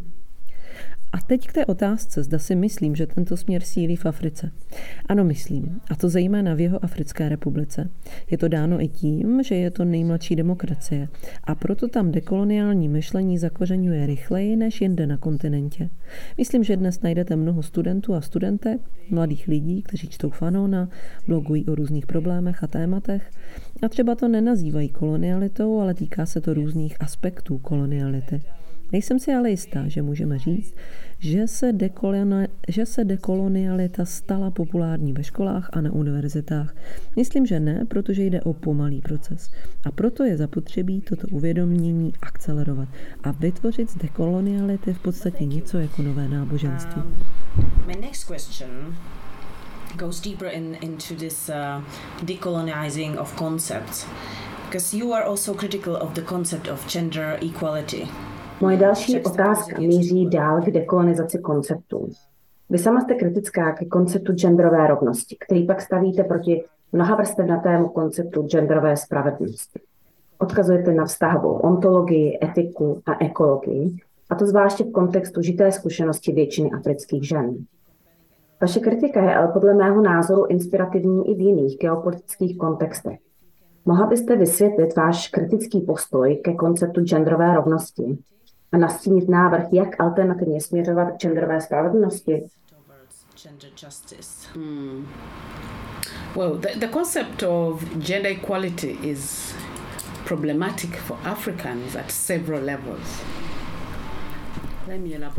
[1.12, 4.52] A teď k té otázce, zda si myslím, že tento směr sílí v Africe.
[5.06, 5.82] Ano, myslím.
[5.92, 7.90] A to zejména v jeho Africké republice.
[8.32, 11.08] Je to dáno i tím, že je to nejmladší demokracie.
[11.44, 15.90] A proto tam dekoloniální myšlení zakořenuje rychleji než jinde na kontinentě.
[16.38, 20.90] Myslím, že dnes najdete mnoho studentů a studentek, mladých lidí, kteří čtou Fanona,
[21.28, 23.32] blogují o různých problémech a tématech
[23.82, 28.42] a třeba to nenazývají kolonialitou, ale týká se to různých aspektů koloniality.
[28.92, 30.76] Nejsem si ale jistá, že můžeme říct,
[31.20, 31.72] že se,
[32.68, 36.76] že se dekolonialita stala populární ve školách a na univerzitách.
[37.16, 39.52] Myslím, že ne, protože jde o pomalý proces.
[39.86, 42.90] A proto je zapotřebí toto uvědomění akcelerovat
[43.24, 47.02] a vytvořit z dekoloniality v podstatě něco jako nové náboženství.
[47.86, 48.96] Um,
[49.98, 51.84] goes deeper in, into this uh,
[52.24, 54.06] decolonizing of concepts
[54.66, 58.08] because you are also critical of the concept of gender equality.
[58.62, 62.10] Moje další otázka míří dál k dekolonizaci konceptů.
[62.70, 68.44] Vy sama jste kritická ke konceptu genderové rovnosti, který pak stavíte proti mnoha vrstevnatému konceptu
[68.44, 69.80] genderové spravedlnosti.
[70.40, 73.98] Odkazujete na vztahovou ontologii, etiku a ekologii,
[74.30, 77.56] a to zvláště v kontextu žité zkušenosti většiny afrických žen.
[78.62, 83.20] Vaše kritika je ale podle mého názoru inspirativní i v jiných geopolitických kontextech.
[83.86, 88.18] Mohla byste vysvětlit váš kritický postoj ke konceptu genderové rovnosti
[88.72, 92.44] a nastínit návrh, jak alternativně směřovat k genderové spravedlnosti?
[94.56, 95.08] Hmm.
[96.36, 99.54] Well, the, the concept of gender equality is
[100.28, 103.24] problematic for Africans at several levels.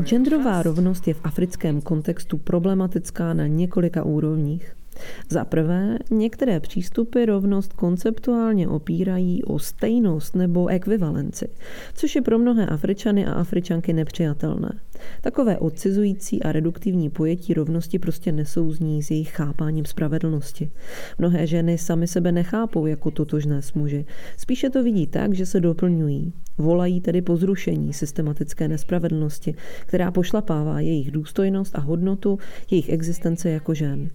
[0.03, 4.80] Genderová rovnost je v africkém kontextu problematická na několika úrovních.
[5.29, 11.49] Za prvé, některé přístupy rovnost konceptuálně opírají o stejnost nebo ekvivalenci,
[11.95, 14.81] což je pro mnohé Afričany a Afričanky nepřijatelné.
[15.21, 20.71] Takové odcizující a reduktivní pojetí rovnosti prostě nesouzní s jejich chápáním spravedlnosti.
[21.19, 24.07] Mnohé ženy sami sebe nechápou jako totožné s muži.
[24.37, 26.33] Spíše to vidí tak, že se doplňují.
[26.59, 29.55] Volají tedy po zrušení systematické nespravedlnosti,
[29.87, 32.39] která pošlapává jejich důstojnost a hodnotu
[32.71, 34.11] jejich existence jako žen.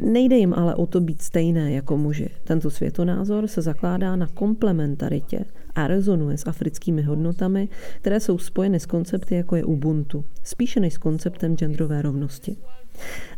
[0.00, 2.30] Nejde jim ale o to být stejné jako muži.
[2.44, 8.86] Tento světonázor se zakládá na komplementaritě a rezonuje s africkými hodnotami, které jsou spojeny s
[8.86, 12.56] koncepty jako je Ubuntu, spíše než s konceptem genderové rovnosti.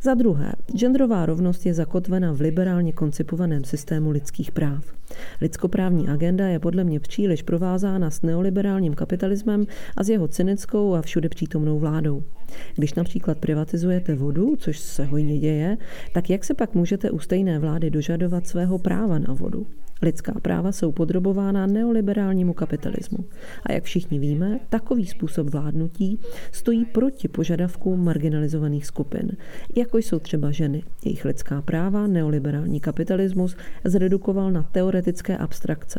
[0.03, 4.85] Za druhé, genderová rovnost je zakotvena v liberálně koncipovaném systému lidských práv.
[5.41, 11.03] Lidskoprávní agenda je podle mě příliš provázána s neoliberálním kapitalismem a s jeho cynickou a
[11.03, 12.23] všude přítomnou vládou.
[12.77, 15.77] Když například privatizujete vodu, což se hojně děje,
[16.15, 19.67] tak jak se pak můžete u stejné vlády dožadovat svého práva na vodu?
[20.05, 23.19] Lidská práva jsou podrobována neoliberálnímu kapitalismu.
[23.63, 26.19] A jak všichni víme, takový způsob vládnutí
[26.53, 29.31] stojí proti požadavkům marginalizovaných skupin,
[29.77, 30.83] jako jsou třeba ženy.
[31.05, 35.99] Jejich lidská práva neoliberální kapitalismus zredukoval na teoretické abstrakce.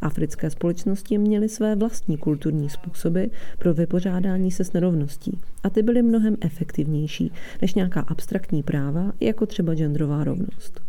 [0.00, 3.24] Africké společnosti měly své vlastní kulturní způsoby
[3.58, 7.32] pro vypořádání se s nerovností a ty byly mnohem efektivnější
[7.62, 10.85] než nějaká abstraktní práva, jako třeba genderová rovnost.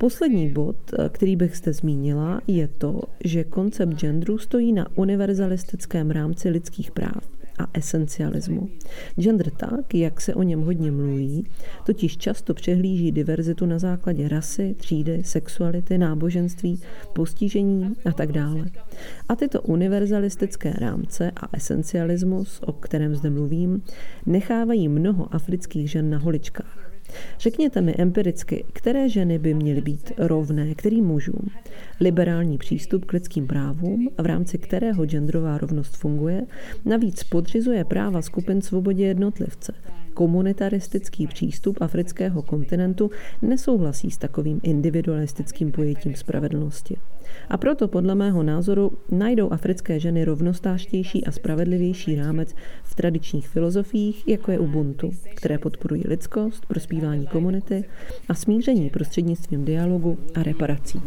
[0.00, 6.10] Poslední bod, eh, který bych zde zmínila, je to, že koncept genderu stojí na univerzalistickém
[6.10, 8.68] rámci lidských práv a esencialismu.
[9.16, 11.46] Gender tak, jak se o něm hodně mluví,
[11.86, 16.80] totiž často přehlíží diverzitu na základě rasy, třídy, sexuality, náboženství,
[17.12, 18.66] postižení a tak dále.
[19.28, 23.82] A tyto univerzalistické rámce a esencialismus, o kterém zde mluvím,
[24.26, 26.87] nechávají mnoho afrických žen na holičkách.
[27.38, 31.50] Řekněte mi empiricky, které ženy by měly být rovné kterým mužům.
[32.00, 36.46] Liberální přístup k lidským právům, v rámci kterého genderová rovnost funguje,
[36.84, 39.72] navíc podřizuje práva skupin svobodě jednotlivce.
[40.18, 43.10] Komunitaristický přístup afrického kontinentu
[43.42, 46.96] nesouhlasí s takovým individualistickým pojetím spravedlnosti.
[47.48, 52.54] A proto podle mého názoru najdou africké ženy rovnostářtější a spravedlivější rámec
[52.84, 57.84] v tradičních filozofiích, jako je Ubuntu, které podporují lidskost, prospívání komunity
[58.28, 61.02] a smíření prostřednictvím dialogu a reparací.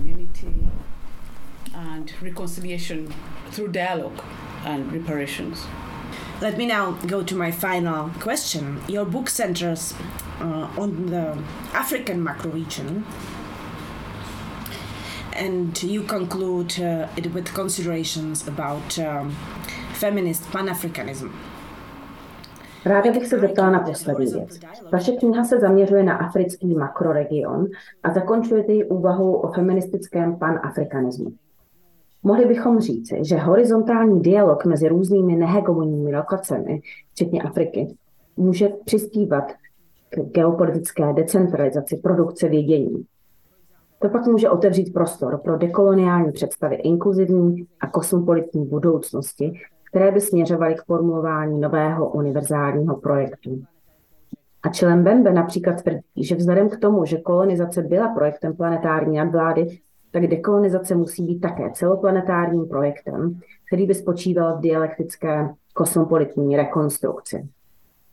[1.74, 3.08] And reconciliation
[3.56, 4.22] through dialogue
[4.66, 5.68] and reparations.
[6.42, 8.82] Let me now go to my final question.
[8.88, 9.94] Your book centers
[10.40, 11.38] uh, on the
[11.72, 13.06] African macro region
[15.34, 19.36] and you conclude uh, it with considerations about um,
[19.94, 21.30] feminist Pan Africanism.
[22.86, 24.60] Ráda bych se zeptala na poslední věc.
[24.92, 27.68] Vaše kniha se zaměřuje na africký makroregion
[28.04, 31.32] a zakončujete ji úvahou o feministickém panafrikanismu.
[32.24, 37.96] Mohli bychom říci, že horizontální dialog mezi různými nehegemonními lokacemi, včetně Afriky,
[38.38, 39.52] může přispívat
[40.10, 43.06] k geopolitické decentralizaci produkce vědění.
[44.00, 49.54] To pak může otevřít prostor pro dekoloniální představy inkluzivní a kosmopolitní budoucnosti,
[49.90, 53.64] které by směřovaly k formulování nového univerzálního projektu.
[54.64, 59.68] A Čelem Bembe například tvrdí, že vzhledem k tomu, že kolonizace byla projektem planetární nadvlády,
[60.12, 67.48] tak dekolonizace musí být také celoplanetárním projektem, který by spočíval v dialektické kosmopolitní rekonstrukci.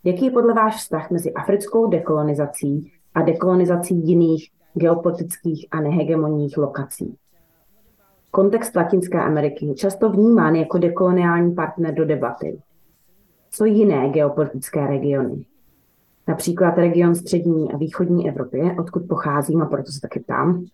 [0.05, 7.16] Jaký je podle váš vztah mezi africkou dekolonizací a dekolonizací jiných geopolitických a nehegemonních lokací?
[8.30, 12.61] Kontext Latinské Ameriky je často vnímán jako dekoloniální partner do debaty.
[13.51, 15.44] Co jiné geopolitické regiony?
[16.28, 20.64] Například region střední a východní Evropy, odkud pocházím a proto se taky ptám,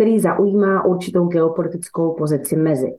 [0.00, 2.94] který zaujímá určitou geopolitickou pozici mezi.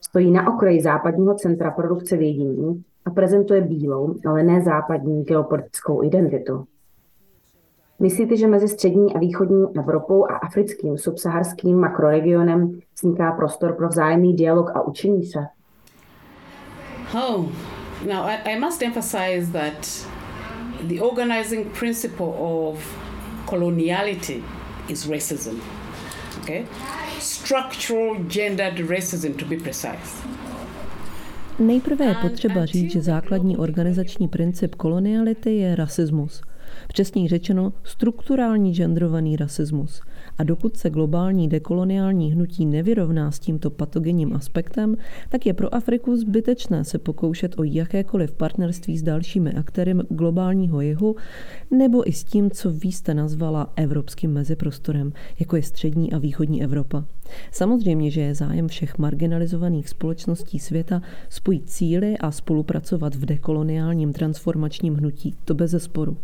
[0.00, 6.64] Stojí na okraji západního centra produkce vědění a prezentuje bílou, ale ne západní geopolitickou identitu.
[7.98, 14.36] Myslíte, že mezi střední a východní Evropou a africkým subsaharským makroregionem vzniká prostor pro vzájemný
[14.36, 15.38] dialog a učení se?
[17.14, 17.44] Oh,
[18.06, 20.06] now I, I must emphasize that
[20.88, 22.98] the organizing principle of
[23.50, 24.42] coloniality
[24.88, 25.77] is racism.
[26.48, 26.64] Okay?
[27.20, 30.28] Structural gendered racism, to be precise.
[31.58, 36.42] Nejprve je potřeba říct, že základní organizační princip koloniality je rasismus–
[36.88, 40.00] Přesněji řečeno strukturální genderovaný rasismus.
[40.38, 44.96] A dokud se globální dekoloniální hnutí nevyrovná s tímto patogenním aspektem,
[45.28, 51.16] tak je pro Afriku zbytečné se pokoušet o jakékoliv partnerství s dalšími aktéry globálního jihu
[51.70, 56.62] nebo i s tím, co vy jste nazvala evropským meziprostorem, jako je střední a východní
[56.62, 57.04] Evropa.
[57.52, 64.94] Samozřejmě, že je zájem všech marginalizovaných společností světa spojit cíly a spolupracovat v dekoloniálním transformačním
[64.94, 66.16] hnutí, to bez sporu.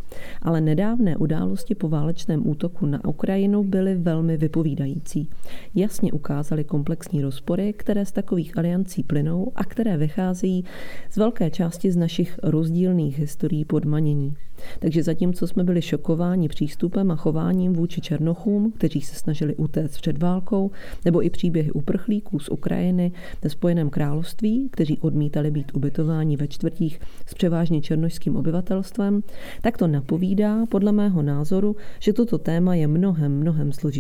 [0.43, 5.29] Ale nedávné události po válečném útoku na Ukrajinu byly velmi vypovídající.
[5.75, 10.65] Jasně ukázaly komplexní rozpory, které z takových aliancí plynou a které vycházejí
[11.11, 14.35] z velké části z našich rozdílných historií podmanění.
[14.79, 20.23] Takže zatímco jsme byli šokováni přístupem a chováním vůči Černochům, kteří se snažili utéct před
[20.23, 20.71] válkou,
[21.05, 27.01] nebo i příběhy uprchlíků z Ukrajiny ve Spojeném království, kteří odmítali být ubytováni ve čtvrtích
[27.27, 29.23] s převážně černošským obyvatelstvem,
[29.63, 33.94] tak to napovídá, podle mého názoru, že toto téma je mnohem, mnohem složitější.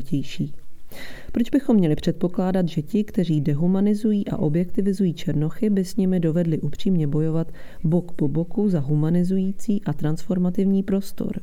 [1.32, 6.60] Proč bychom měli předpokládat, že ti, kteří dehumanizují a objektivizují černochy, by s nimi dovedli
[6.60, 7.52] upřímně bojovat
[7.84, 11.40] bok po boku za humanizující a transformativní prostor?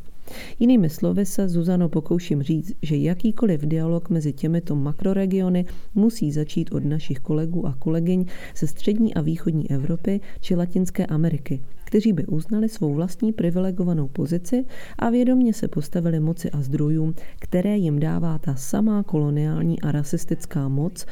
[0.59, 5.65] Jinými slovy se, Zuzano, pokouším říct, že jakýkoliv dialog mezi těmito makroregiony
[5.95, 8.25] musí začít od našich kolegů a kolegyň
[8.57, 14.65] ze střední a východní Evropy či Latinské Ameriky, kteří by uznali svou vlastní privilegovanou pozici
[14.99, 20.67] a vědomně se postavili moci a zdrojům, které jim dává ta samá koloniální a rasistická
[20.67, 21.05] moc,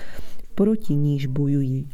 [0.56, 1.88] proti níž bojují.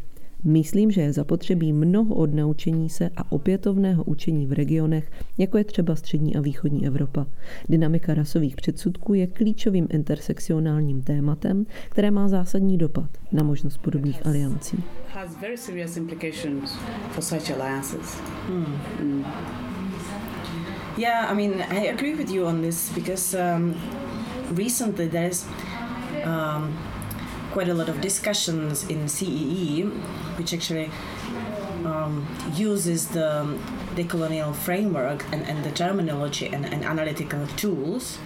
[0.44, 5.96] Myslím, že je zapotřebí mnoho odnaučení se a opětovného učení v regionech, jako je třeba
[5.96, 7.28] střední a východní Evropa.
[7.70, 14.84] Dynamika rasových předsudků je klíčovým intersekcionálním tématem, které má zásadní dopad na možnost podobných aliancí.
[18.48, 19.26] Hmm.
[20.98, 23.76] Yeah, I mean, I agree with you on this because um,
[24.58, 25.46] recently there's
[26.26, 26.95] um,
[27.56, 29.84] quite a lot of discussions in CEE,
[30.38, 30.90] which actually
[31.86, 33.30] um, uses the
[33.96, 38.20] decolonial framework and, and the terminology and, and analytical tools.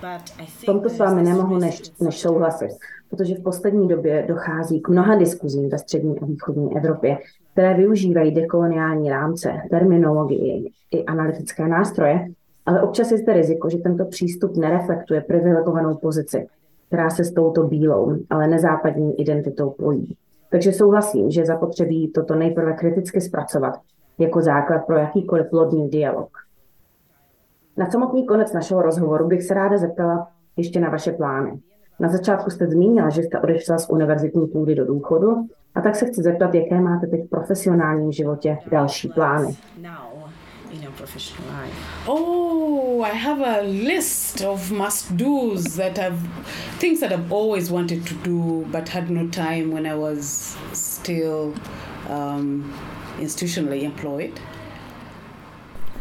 [0.00, 2.70] V tomto s vámi nemohu než, než souhlasit,
[3.10, 7.18] protože v poslední době dochází k mnoha diskuzím ve střední a východní Evropě,
[7.52, 12.28] které využívají dekoloniální rámce, terminologii i analytické nástroje,
[12.66, 16.46] ale občas je zde riziko, že tento přístup nereflektuje privilegovanou pozici
[16.88, 20.16] která se s touto bílou, ale nezápadní identitou pojí.
[20.50, 23.74] Takže souhlasím, že zapotřebí toto nejprve kriticky zpracovat
[24.18, 26.28] jako základ pro jakýkoliv plodný dialog.
[27.76, 31.58] Na samotný konec našeho rozhovoru bych se ráda zeptala ještě na vaše plány.
[32.00, 36.06] Na začátku jste zmínila, že jste odešla z univerzitní půdy do důchodu, a tak se
[36.06, 39.56] chci zeptat, jaké máte teď v profesionálním životě další plány.
[40.70, 41.72] In your professional life?
[42.06, 46.20] Oh, I have a list of must do's that I've
[46.78, 51.54] things that I've always wanted to do but had no time when I was still
[52.08, 52.72] um,
[53.18, 54.38] institutionally employed.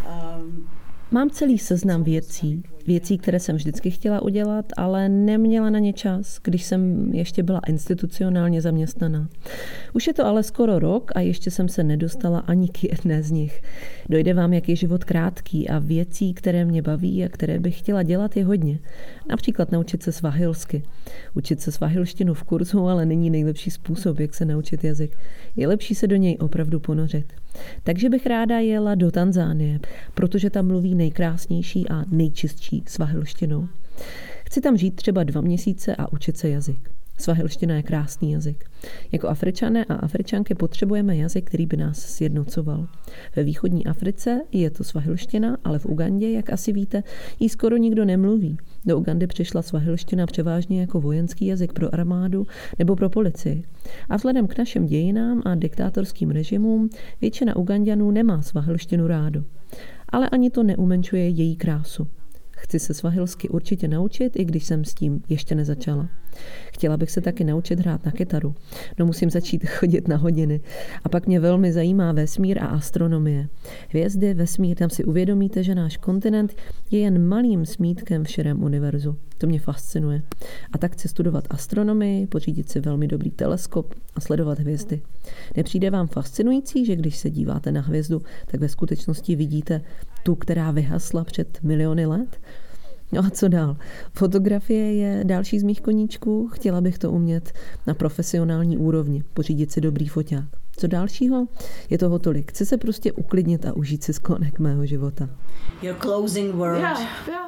[0.06, 0.70] Um,
[1.12, 6.40] Mám celý seznam věcí, věcí, které jsem vždycky chtěla udělat, ale neměla na ně čas,
[6.44, 9.30] když jsem ještě byla institucionálně zaměstnaná.
[9.94, 13.32] Už je to ale skoro rok a ještě jsem se nedostala ani k jedné z
[13.32, 13.62] nich.
[14.10, 18.04] Dojde vám, jak je život krátký a věcí, které mě baví a které bych chtěla
[18.04, 18.80] dělat, je hodně.
[19.30, 20.84] Například naučit se svahilsky.
[21.36, 25.18] Učit se svahilštinu v kurzu ale není nejlepší způsob, jak se naučit jazyk.
[25.56, 27.34] Je lepší se do něj opravdu ponořit.
[27.84, 29.80] Takže bych ráda jela do Tanzánie,
[30.14, 33.68] protože tam mluví nejkrásnější a nejčistší svahilštinou.
[34.46, 36.97] Chci tam žít třeba dva měsíce a učit se jazyk.
[37.18, 38.66] Svahilština je krásný jazyk.
[39.12, 42.88] Jako Afričané a Afričanky potřebujeme jazyk, který by nás sjednocoval.
[43.36, 47.04] Ve východní Africe je to svahilština, ale v Ugandě, jak asi víte,
[47.40, 48.58] jí skoro nikdo nemluví.
[48.86, 52.48] Do Ugandy přišla svahilština převážně jako vojenský jazyk pro armádu
[52.80, 53.64] nebo pro policii.
[54.10, 56.90] A vzhledem k našim dějinám a diktátorským režimům
[57.22, 59.44] většina Ugandianů nemá svahilštinu rádo.
[60.10, 62.08] Ale ani to neumenčuje její krásu.
[62.52, 66.10] Chci se svahilsky určitě naučit, i když jsem s tím ještě nezačala.
[66.74, 68.56] Chtěla bych se taky naučit hrát na kytaru.
[69.00, 70.62] No musím začít chodit na hodiny.
[71.04, 73.48] A pak mě velmi zajímá vesmír a astronomie.
[73.90, 76.54] Hvězdy, vesmír, tam si uvědomíte, že náš kontinent
[76.92, 79.16] je jen malým smítkem v širém univerzu.
[79.38, 80.22] To mě fascinuje.
[80.72, 85.02] A tak chci studovat astronomii, pořídit si velmi dobrý teleskop a sledovat hvězdy.
[85.58, 89.82] Nepřijde vám fascinující, že když se díváte na hvězdu, tak ve skutečnosti vidíte
[90.24, 92.40] tu, která vyhasla před miliony let?
[93.12, 93.78] No a co dál?
[94.14, 96.48] Fotografie je další z mých koníčků.
[96.48, 97.52] Chtěla bych to umět
[97.88, 100.46] na profesionální úrovni, pořídit si dobrý foťák.
[100.78, 101.48] Co dalšího?
[101.90, 102.52] Je toho tolik.
[102.52, 105.30] Chci se prostě uklidnit a užít si sklonek mého života.
[105.82, 106.80] Your closing word.
[106.80, 107.48] yeah, yeah.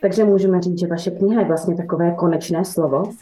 [0.00, 3.12] Takže můžeme říct, že vaše kniha je vlastně takové konečné slovo.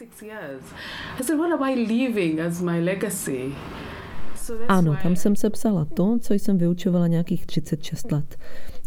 [4.67, 8.37] Ano, tam jsem se psala to, co jsem vyučovala nějakých 36 let.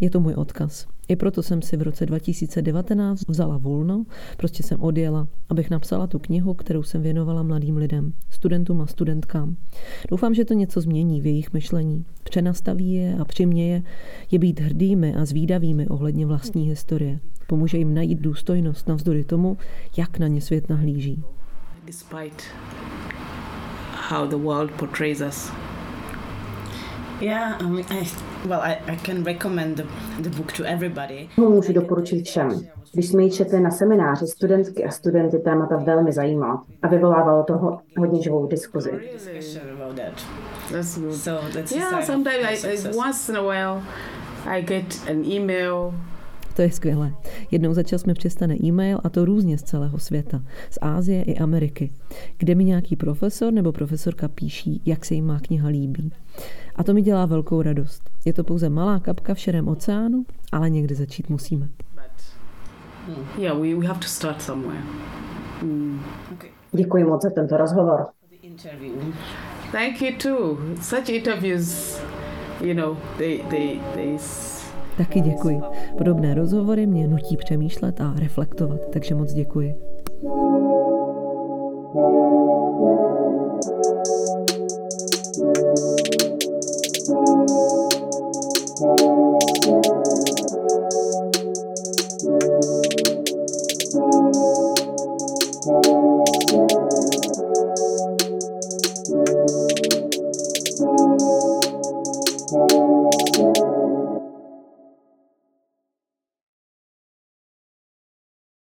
[0.00, 0.86] Je to můj odkaz.
[1.08, 4.04] I proto jsem si v roce 2019 vzala volno,
[4.36, 9.56] prostě jsem odjela, abych napsala tu knihu, kterou jsem věnovala mladým lidem, studentům a studentkám.
[10.10, 13.82] Doufám, že to něco změní v jejich myšlení, přenastaví je a přiměje
[14.30, 17.20] je být hrdými a zvídavými ohledně vlastní historie.
[17.46, 19.56] Pomůže jim najít důstojnost navzdory tomu,
[19.96, 21.24] jak na ně svět nahlíží.
[21.86, 22.44] despite
[24.10, 25.50] how the world portrays us.
[27.20, 28.06] Yeah, I mean, I,
[28.46, 29.84] well, I, I can recommend the,
[30.22, 31.28] the book to everybody.
[31.38, 32.50] Ho můžu doporučit všem.
[32.92, 37.52] Když jsme ji četli na semináři, studentky a studenty témata velmi zajímalo a vyvolávalo to
[37.58, 38.90] ho- hodně živou diskuzi.
[39.12, 40.24] Discussion about that.
[40.72, 41.14] That's good.
[41.14, 43.82] So that's yeah, sometimes I, I, once in a while
[44.46, 45.94] I get an email
[46.60, 47.12] To je skvělé.
[47.50, 50.42] Jednou za čas mi přistane e-mail a to různě z celého světa.
[50.70, 51.92] Z Ázie i Ameriky.
[52.38, 56.12] Kde mi nějaký profesor nebo profesorka píší, jak se jim má kniha líbí.
[56.76, 58.10] A to mi dělá velkou radost.
[58.24, 61.68] Je to pouze malá kapka v širém oceánu, ale někde začít musíme.
[63.38, 64.82] Yeah, we, we have to start somewhere.
[65.62, 66.00] Mm.
[66.32, 66.50] Okay.
[66.72, 68.06] Děkuji moc za tento rozhovor.
[69.72, 70.58] Thank you too.
[70.82, 72.00] Such interviews,
[72.60, 74.18] you know, they they they.
[74.96, 75.60] Taky děkuji.
[75.98, 79.74] Podobné rozhovory mě nutí přemýšlet a reflektovat, takže moc děkuji.